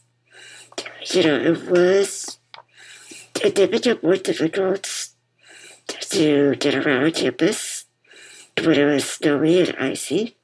[1.12, 2.40] you know, it was
[3.44, 5.10] it did become more difficult
[5.88, 7.86] to get around campus
[8.58, 10.36] when it was snowy and icy.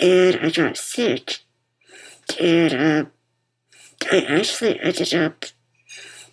[0.00, 1.40] And I got sick.
[2.38, 3.12] And um,
[4.10, 5.44] I actually ended up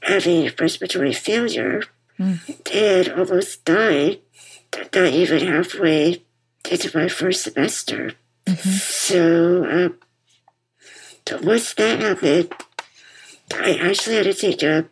[0.02, 1.84] having respiratory failure
[2.20, 2.40] mm.
[2.74, 4.20] and almost died,
[4.94, 6.24] not even halfway
[6.70, 8.14] into my first semester.
[8.46, 8.70] Mm-hmm.
[8.70, 9.98] So, um,
[11.44, 12.54] once that happened,
[13.54, 14.86] I actually had to take a,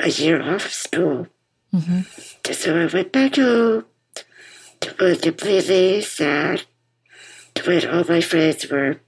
[0.00, 1.26] a year off of school.
[1.72, 2.52] Mm-hmm.
[2.52, 3.86] So I went back home
[4.80, 6.62] completely sad
[7.64, 9.00] when all my friends were,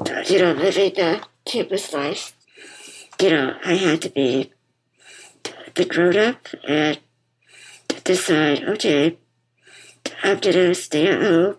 [0.00, 2.36] uh, you know, living the campus life.
[3.20, 4.52] You know, I had to be
[5.44, 6.98] uh, the grown up and
[8.04, 9.18] decide, okay,
[10.22, 11.56] I'm gonna stay at home.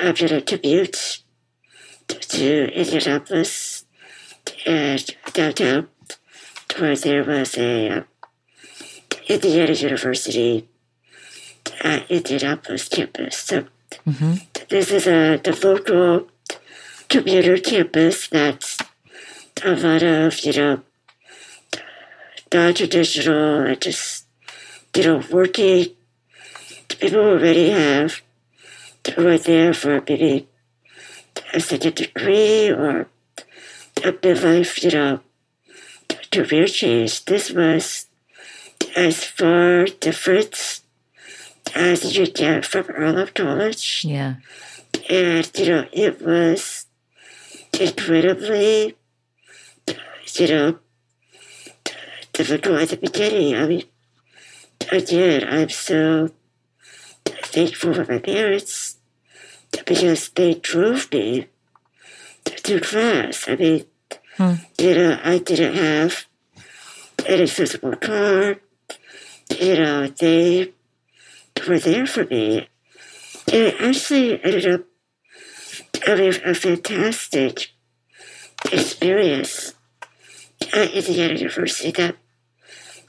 [0.00, 1.22] I'm gonna commute
[2.08, 3.84] to Indianapolis
[4.66, 5.88] and downtown,
[6.76, 8.02] where there was a uh,
[9.28, 10.68] Indiana University
[11.80, 13.38] at Indianapolis campus.
[13.38, 13.66] So
[14.08, 14.34] mm-hmm.
[14.70, 16.28] this is a the local
[17.08, 18.78] commuter campus that's
[19.64, 20.80] a lot of you know
[22.52, 24.26] non-traditional and just
[24.96, 25.86] you know working
[26.88, 28.22] people already have
[29.14, 30.48] who are there for maybe
[31.54, 33.08] a second degree or
[34.04, 35.20] a midlife, you know,
[36.30, 37.24] career change.
[37.24, 38.06] This was
[38.96, 40.77] as far different
[41.74, 44.04] as you get from early college.
[44.04, 44.36] Yeah.
[45.08, 46.86] And, you know, it was
[47.78, 48.96] incredibly,
[50.34, 50.78] you know,
[52.32, 53.54] difficult at the beginning.
[53.56, 53.84] I mean,
[54.92, 56.30] again, I'm so
[57.24, 58.96] thankful for my parents
[59.86, 61.48] because they drove me
[62.44, 63.48] to class.
[63.48, 63.84] I mean,
[64.36, 64.54] hmm.
[64.78, 66.26] you know, I didn't have
[67.26, 68.56] an accessible car.
[69.58, 70.72] You know, they
[71.66, 72.68] were there for me.
[73.50, 74.84] And it actually ended up
[76.06, 77.70] having a fantastic
[78.72, 79.74] experience
[80.74, 82.16] at Indiana University that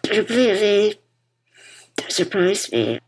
[0.04, 1.00] completely
[2.08, 3.00] surprised me.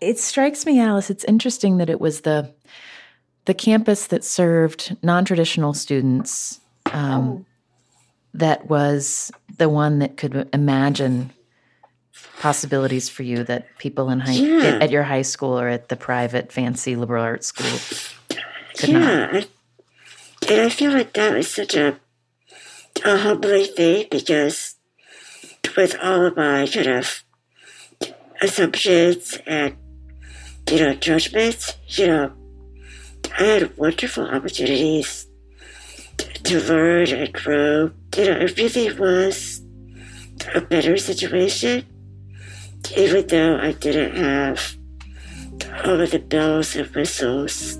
[0.00, 2.54] It strikes me, Alice, it's interesting that it was the
[3.46, 6.60] the campus that served non traditional students
[6.92, 7.44] um, oh.
[8.34, 11.30] that was the one that could imagine
[12.38, 14.78] possibilities for you that people in high yeah.
[14.80, 17.78] at, your high school or at the private fancy liberal arts school
[18.76, 18.98] could yeah.
[18.98, 19.48] not.
[20.48, 21.98] And I feel like that was such a,
[23.04, 24.76] a humbling thing because
[25.76, 27.24] with all of my kind of
[28.40, 29.76] assumptions and
[30.70, 32.32] you know judgments, you know,
[33.38, 35.26] I had wonderful opportunities
[36.44, 37.90] to learn and grow.
[38.16, 39.60] You know, it really was
[40.54, 41.86] a better situation,
[42.96, 44.76] even though I didn't have
[45.84, 47.78] all of the bells and whistles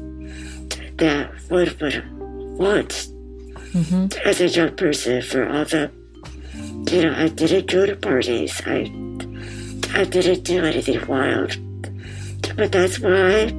[0.96, 3.08] that one would want
[3.72, 4.06] mm-hmm.
[4.28, 5.90] as a young person for all the,
[6.90, 8.60] you know, I didn't go to parties.
[8.66, 8.90] I,
[9.94, 11.56] I didn't do anything wild.
[12.56, 13.52] But that's why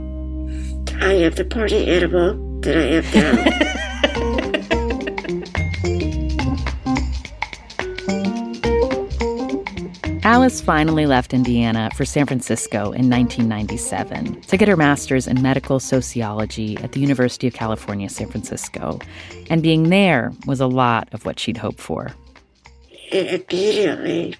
[0.99, 3.73] I am the party animal that I am now.
[10.28, 15.80] Alice finally left Indiana for San Francisco in 1997 to get her master's in medical
[15.80, 18.99] sociology at the University of California, San Francisco.
[19.49, 22.11] And being there was a lot of what she'd hoped for.
[23.09, 24.36] It immediately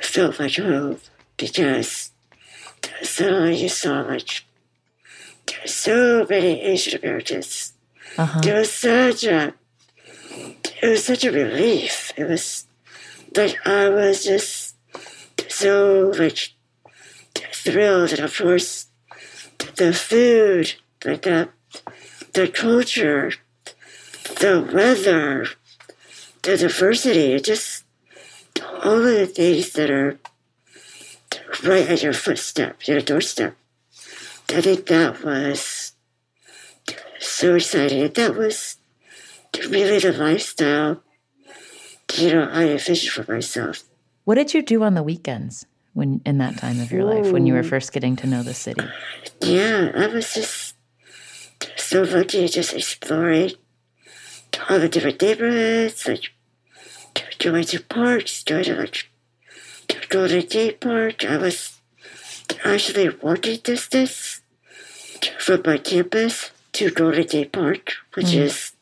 [0.00, 1.00] felt like hope
[1.36, 2.12] because
[3.02, 4.44] suddenly you saw like
[5.66, 7.72] so many Asian Americans
[8.16, 8.40] Uh-huh.
[8.44, 9.54] It was such a,
[10.80, 12.12] it was such a relief.
[12.16, 12.68] It was
[13.36, 14.76] like I was just
[15.48, 16.38] so like
[17.52, 18.86] thrilled, and of course,
[19.76, 20.74] the food,
[21.04, 21.48] like the
[22.34, 23.32] the culture,
[24.40, 25.46] the weather,
[26.42, 27.84] the diversity, just
[28.84, 30.18] all of the things that are
[31.62, 33.56] right at your footstep, your doorstep.
[34.48, 35.92] I think that was
[37.18, 38.12] so exciting.
[38.12, 38.76] That was
[39.54, 41.02] really the lifestyle,
[42.16, 43.84] you know, I envisioned for myself.
[44.24, 47.46] What did you do on the weekends when in that time of your life when
[47.46, 48.82] you were first getting to know the city?
[49.40, 50.74] Yeah, I was just
[51.76, 53.52] so lucky to just exploring
[54.68, 56.30] all the different neighborhoods, like
[57.38, 59.08] going to parks, going to like
[60.08, 61.24] Golden Gate Park.
[61.24, 61.78] I was
[62.64, 64.40] actually walking distance
[65.38, 68.42] from my campus to Golden Gate Park, which Mm.
[68.42, 68.72] is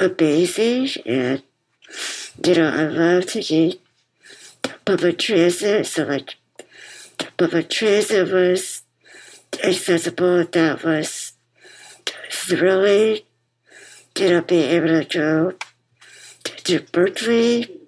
[0.00, 0.88] amazing.
[1.06, 1.42] And,
[2.46, 3.74] you know, I love taking
[4.84, 5.86] public transit.
[5.86, 6.36] So, like,
[7.36, 8.82] public transit was
[9.62, 10.44] accessible.
[10.44, 11.32] That was
[12.30, 13.20] thrilling.
[14.18, 15.54] You know, being able to go
[16.64, 17.78] to Berkeley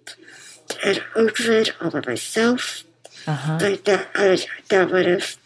[0.85, 2.85] and Oakland all by myself.
[3.27, 3.59] Uh-huh.
[3.61, 4.39] Like that, I,
[4.69, 5.37] that would have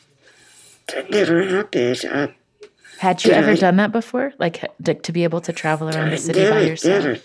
[1.11, 2.05] never happened.
[2.05, 2.29] Uh,
[2.99, 4.33] Had you ever done that before?
[4.39, 7.05] Like to, to be able to travel around the city by yourself?
[7.05, 7.21] never,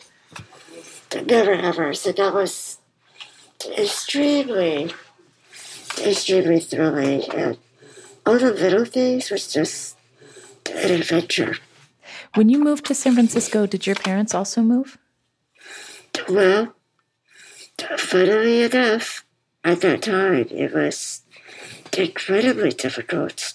[1.22, 1.94] never ever.
[1.94, 2.80] So that was
[3.78, 4.92] extremely,
[6.00, 7.24] extremely thrilling.
[7.32, 7.58] And
[8.26, 9.96] all the little things was just
[10.72, 11.58] an adventure.
[12.36, 14.98] When you moved to San Francisco, did your parents also move?
[16.28, 16.76] Well,
[17.98, 19.26] funnily enough,
[19.64, 21.22] at that time, it was
[21.98, 23.54] incredibly difficult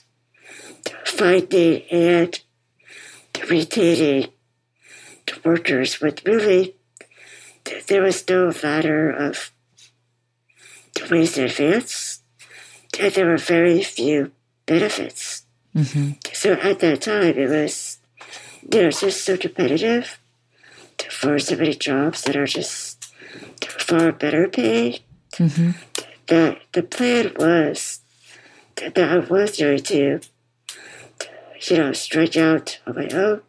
[1.05, 2.41] finding and
[3.51, 4.29] retaining
[5.45, 6.75] workers with really,
[7.87, 9.53] there was no ladder of
[11.11, 12.23] ways to advance,
[12.99, 14.33] and there were very few
[14.67, 15.45] benefits.
[15.75, 16.13] Mm-hmm.
[16.33, 17.99] So at that time, it was,
[18.73, 20.19] you know, just so competitive
[21.11, 23.13] for so many jobs that are just
[23.67, 25.01] far better paid.
[25.33, 25.71] Mm-hmm.
[26.27, 28.01] That the plan was
[28.77, 30.21] that I was going to,
[31.63, 33.43] you know, strike out on my own.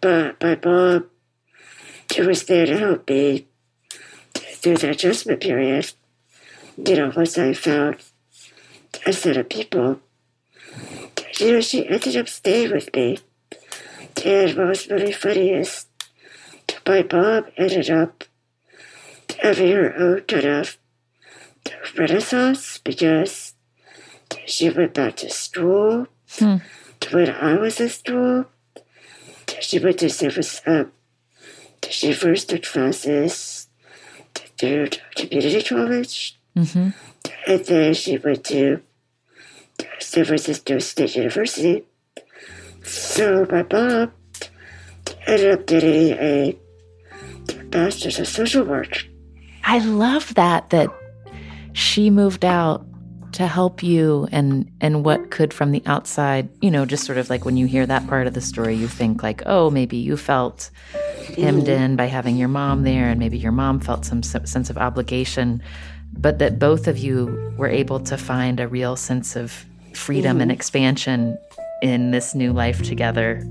[0.00, 1.10] But my mom,
[2.16, 3.46] who was there to help me
[4.34, 5.92] through the adjustment period,
[6.76, 7.96] you know, once I found
[9.06, 10.00] a set of people,
[11.38, 13.18] you know, she ended up staying with me.
[14.24, 15.86] And what was really funny is
[16.86, 18.24] my mom ended up
[19.42, 20.78] having her own kind of
[21.98, 23.54] renaissance because
[24.46, 26.06] she went back to school
[26.38, 26.56] Hmm.
[27.12, 28.46] when I was in school.
[29.60, 30.90] She went to San Francisco.
[31.90, 33.68] She first took classes
[34.58, 36.88] through community college, Mm-hmm.
[37.46, 38.80] and then she went to
[40.00, 41.84] San Francisco State University.
[42.82, 44.12] So my mom
[45.26, 46.56] ended up getting a
[47.72, 49.04] master's of social work.
[49.64, 50.88] I love that that
[51.74, 52.86] she moved out
[53.32, 57.28] to help you and and what could from the outside, you know, just sort of
[57.30, 60.16] like when you hear that part of the story, you think like, oh, maybe you
[60.16, 60.70] felt
[61.36, 64.70] hemmed in by having your mom there, and maybe your mom felt some s- sense
[64.70, 65.62] of obligation,
[66.16, 69.64] but that both of you were able to find a real sense of
[69.94, 70.56] freedom and mm-hmm.
[70.56, 71.38] expansion
[71.82, 73.42] in this new life together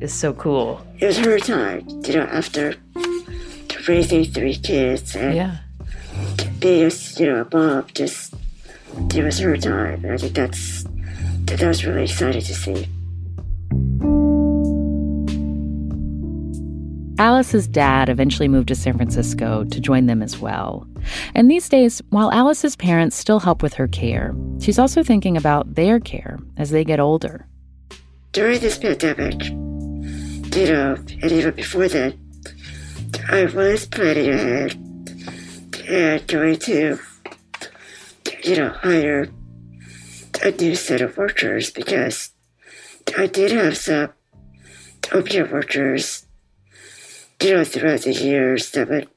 [0.00, 0.80] is so cool.
[0.98, 2.74] It was her time, you know, after
[3.88, 5.56] raising three kids and Yeah.
[6.60, 7.86] being, a, you know, a mom.
[7.94, 8.34] Just
[9.14, 10.84] it was her time, and I think that's
[11.46, 12.88] that was really exciting to see.
[17.18, 20.86] Alice's dad eventually moved to San Francisco to join them as well.
[21.34, 25.74] And these days, while Alice's parents still help with her care, she's also thinking about
[25.74, 27.46] their care as they get older.
[28.32, 32.14] During this pandemic, you know, and even before that,
[33.28, 34.72] I was planning ahead
[35.88, 36.98] and going to,
[38.44, 39.28] you know, hire
[40.42, 42.30] a new set of workers because
[43.16, 44.12] I did have some
[45.10, 46.26] home care workers,
[47.42, 49.08] you know, throughout the years that would,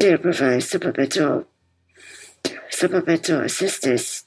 [0.00, 1.46] you know, provide supplemental,
[2.70, 4.24] supplemental assistance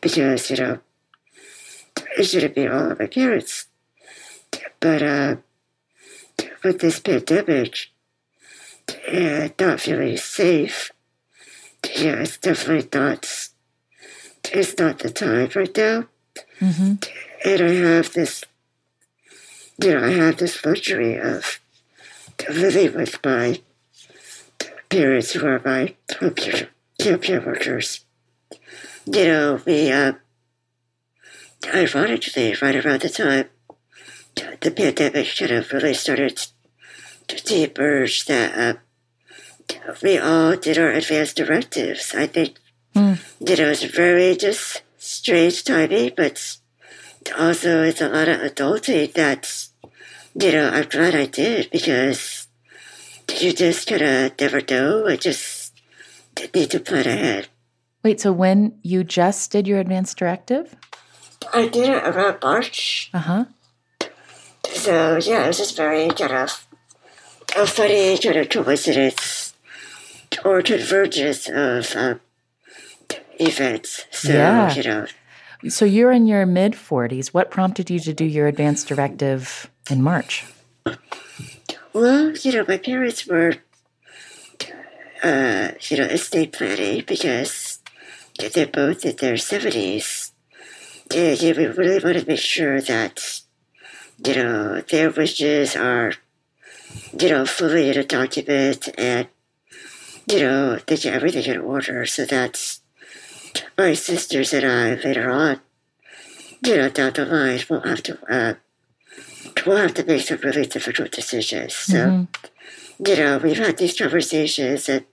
[0.00, 0.78] because, you know,
[2.18, 3.66] it shouldn't be all of my parents.
[4.80, 5.36] But uh,
[6.62, 7.88] with this pandemic
[9.08, 10.90] and not feeling safe,
[11.96, 13.48] yeah, it's definitely not.
[14.52, 16.04] It's not the time right now.
[16.60, 16.94] Mm-hmm.
[17.44, 18.44] And I have this
[19.82, 21.60] you know, I have this luxury of
[22.48, 23.60] living with my
[24.88, 25.94] parents who are my
[26.36, 28.04] care, care workers.
[29.06, 30.12] You know, we, uh,
[31.74, 33.48] ironically, right around the time
[34.60, 36.40] the pandemic kind of really started
[37.28, 38.78] to emerge, that uh,
[40.02, 42.14] we all did our advanced directives.
[42.14, 42.58] I think,
[42.94, 43.18] mm.
[43.40, 46.56] you know, it's very just strange timing, but
[47.38, 49.68] also it's a lot of adulting that,
[50.34, 52.48] you know, I'm glad I did because
[53.40, 55.06] you just kind of never know.
[55.06, 55.72] I just
[56.54, 57.48] need to plan ahead.
[58.02, 60.76] Wait, so when you just did your advanced directive?
[61.52, 63.10] I did it around March.
[63.14, 63.44] Uh huh.
[64.70, 66.66] So yeah, it was just very kind of
[67.56, 69.43] a funny kind of coincidence
[70.44, 72.20] or convergence of um,
[73.38, 74.06] events.
[74.10, 74.74] So yeah.
[74.74, 75.06] you know.
[75.68, 77.28] So you're in your mid 40s.
[77.28, 80.44] What prompted you to do your advanced directive in March?
[81.94, 83.54] Well, you know, my parents were,
[85.22, 87.78] uh, you know, estate planning because
[88.38, 90.32] they're both in their 70s.
[91.14, 93.40] And yeah, we really want to make sure that,
[94.26, 96.12] you know, their wishes are,
[97.18, 99.28] you know, fully in a document and,
[100.28, 102.78] you know, they get everything in order so that
[103.76, 105.60] my sisters and I later on,
[106.64, 108.54] you know, down the line, we'll have to, uh,
[109.66, 111.74] we'll have to make some really difficult decisions.
[111.74, 113.06] So, mm-hmm.
[113.06, 115.04] you know, we've had these conversations and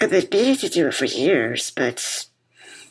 [0.00, 2.28] I've been meaning to do it for years, but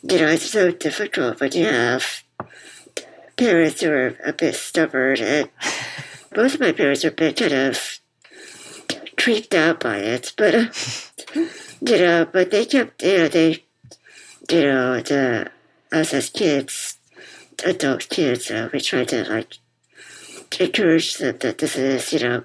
[0.02, 2.24] you know, it's so difficult when you have
[3.36, 5.50] parents who are a bit stubborn, and
[6.34, 8.00] both of my parents are a bit kind of
[9.16, 10.66] creeped out by it, but, uh,
[11.80, 13.64] you know, but they kept, you know, they,
[14.50, 15.50] you know, the,
[15.92, 16.98] us as kids,
[17.64, 19.58] adult kids, uh, we tried to, like,
[20.60, 22.44] encourage them that this is, you know,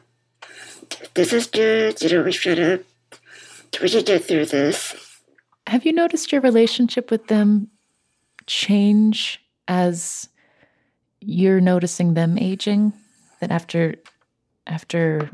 [1.14, 2.84] this is good, you know, we try to,
[3.82, 4.96] we can get through this
[5.70, 7.70] have you noticed your relationship with them
[8.48, 10.28] change as
[11.22, 12.92] you're noticing them aging?
[13.40, 13.96] That after
[14.68, 15.30] after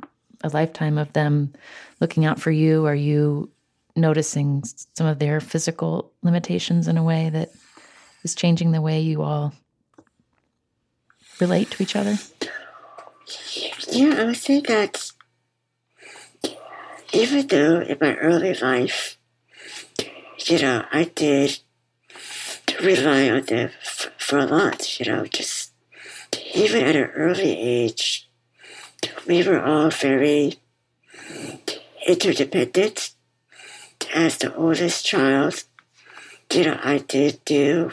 [0.46, 1.54] a lifetime of them
[2.00, 3.50] looking out for you, are you
[3.96, 4.64] noticing
[4.96, 7.52] some of their physical limitations in a way that
[8.24, 9.54] is changing the way you all
[11.40, 12.18] relate to each other?
[13.90, 15.12] Yeah, I would say that
[17.14, 19.18] even though in my early life
[20.50, 21.60] you know, I did
[22.82, 23.72] rely on them
[24.18, 25.72] for a lot, you know, just
[26.54, 28.25] even at an early age,
[29.28, 30.56] we were all very
[32.08, 33.12] interdependent.
[34.14, 35.64] As the oldest child,
[36.54, 37.92] you know, I did do,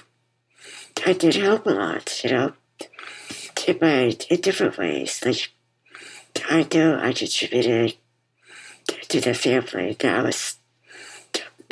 [1.07, 2.53] I did help a lot, you know,
[3.67, 5.23] in, my, in different ways.
[5.25, 5.51] Like,
[6.49, 7.97] I know I contributed
[9.09, 10.57] to the family that I was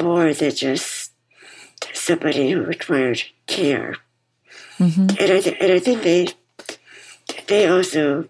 [0.01, 1.13] more than just
[1.93, 3.97] somebody who required care.
[4.79, 5.09] Mm-hmm.
[5.21, 6.29] And, I th- and I think they
[7.47, 8.29] they also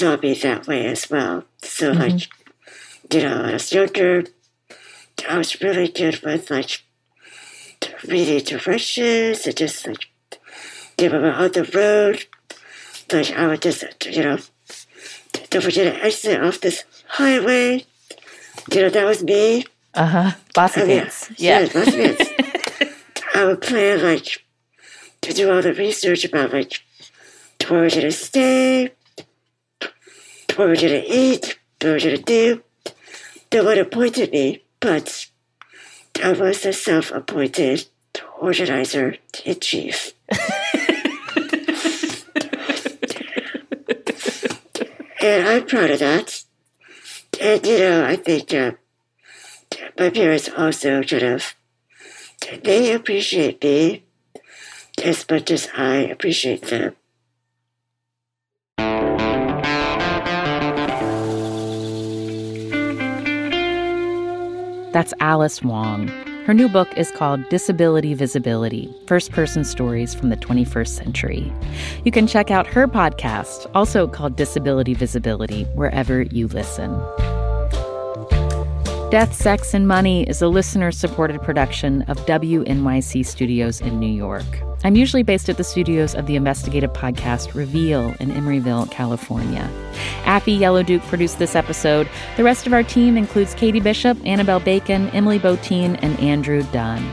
[0.00, 1.44] saw me that way as well.
[1.62, 2.00] So mm-hmm.
[2.00, 2.28] like,
[3.12, 4.24] you know, I was younger,
[5.28, 6.82] I was really good with like
[8.08, 10.06] reading directions and just like
[10.96, 12.24] give them on the road.
[13.12, 14.38] Like I would just, you know,
[15.50, 17.84] don't forget to exit off this highway.
[18.72, 19.66] You know, that was me.
[19.92, 20.32] Uh huh.
[20.54, 21.30] Bossy pants.
[21.36, 21.60] Yeah.
[21.60, 22.24] Yeah, bossy pants.
[23.34, 24.46] I would plan like
[25.20, 26.80] to do all the research about like
[27.68, 28.92] where we're gonna stay,
[30.56, 32.62] where we're gonna eat, what we're gonna do.
[33.52, 35.26] No one appointed me, but
[36.22, 37.86] I was the self-appointed
[38.38, 40.12] organizer in chief.
[45.20, 46.44] and I'm proud of that.
[47.40, 48.72] And you know, I think uh,
[49.98, 51.54] my parents also sort of
[52.62, 54.04] they appreciate me
[55.02, 56.96] as much as I appreciate them.
[64.92, 66.08] That's Alice Wong.
[66.46, 71.52] Her new book is called Disability Visibility First Person Stories from the 21st Century.
[72.04, 76.90] You can check out her podcast, also called Disability Visibility, wherever you listen.
[79.12, 84.44] Death, Sex, and Money is a listener supported production of WNYC Studios in New York.
[84.82, 89.68] I'm usually based at the studios of the investigative podcast Reveal in Emeryville, California.
[90.22, 92.08] Afi Yellow Duke produced this episode.
[92.38, 97.04] The rest of our team includes Katie Bishop, Annabelle Bacon, Emily Botein, and Andrew Dunn.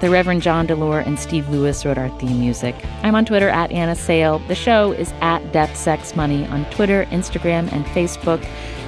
[0.00, 2.74] The Reverend John Delore and Steve Lewis wrote our theme music.
[3.02, 4.38] I'm on Twitter at Anna Sale.
[4.48, 8.42] The show is at Death Sex Money on Twitter, Instagram, and Facebook.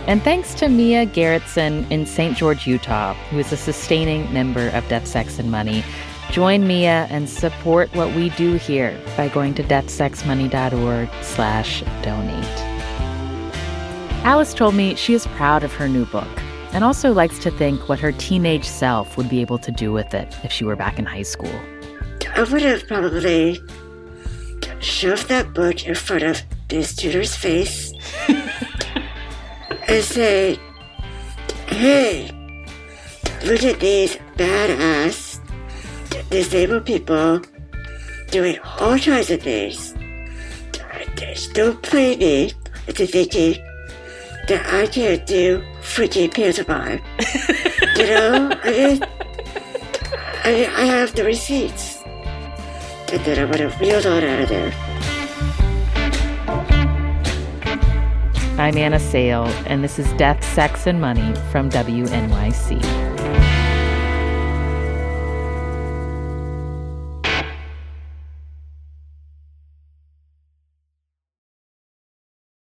[0.06, 2.36] And thanks to Mia Garrettson in St.
[2.36, 5.84] George, Utah, who is a sustaining member of Death, Sex, and Money.
[6.30, 12.44] Join Mia and support what we do here by going to deathsexmoney.org slash donate.
[14.24, 16.28] Alice told me she is proud of her new book
[16.72, 20.12] and also likes to think what her teenage self would be able to do with
[20.12, 21.54] it if she were back in high school.
[22.34, 23.60] I would have probably
[24.80, 27.92] shoved that book in front of this tutor's face
[29.88, 30.58] and say,
[31.66, 32.30] hey,
[33.44, 35.23] look at these badass
[36.30, 37.40] disabled people
[38.30, 39.94] doing all kinds of things.
[41.52, 42.52] Don't play me
[42.86, 43.54] into thinking
[44.48, 47.00] that I can't do freaking pantomime.
[47.96, 49.02] you know, I mean,
[50.44, 52.02] I, I have the receipts.
[53.12, 54.72] And then I would have wheeled on out of there.
[58.58, 63.13] I'm Anna Sale, and this is Death, Sex, and Money from WNYC.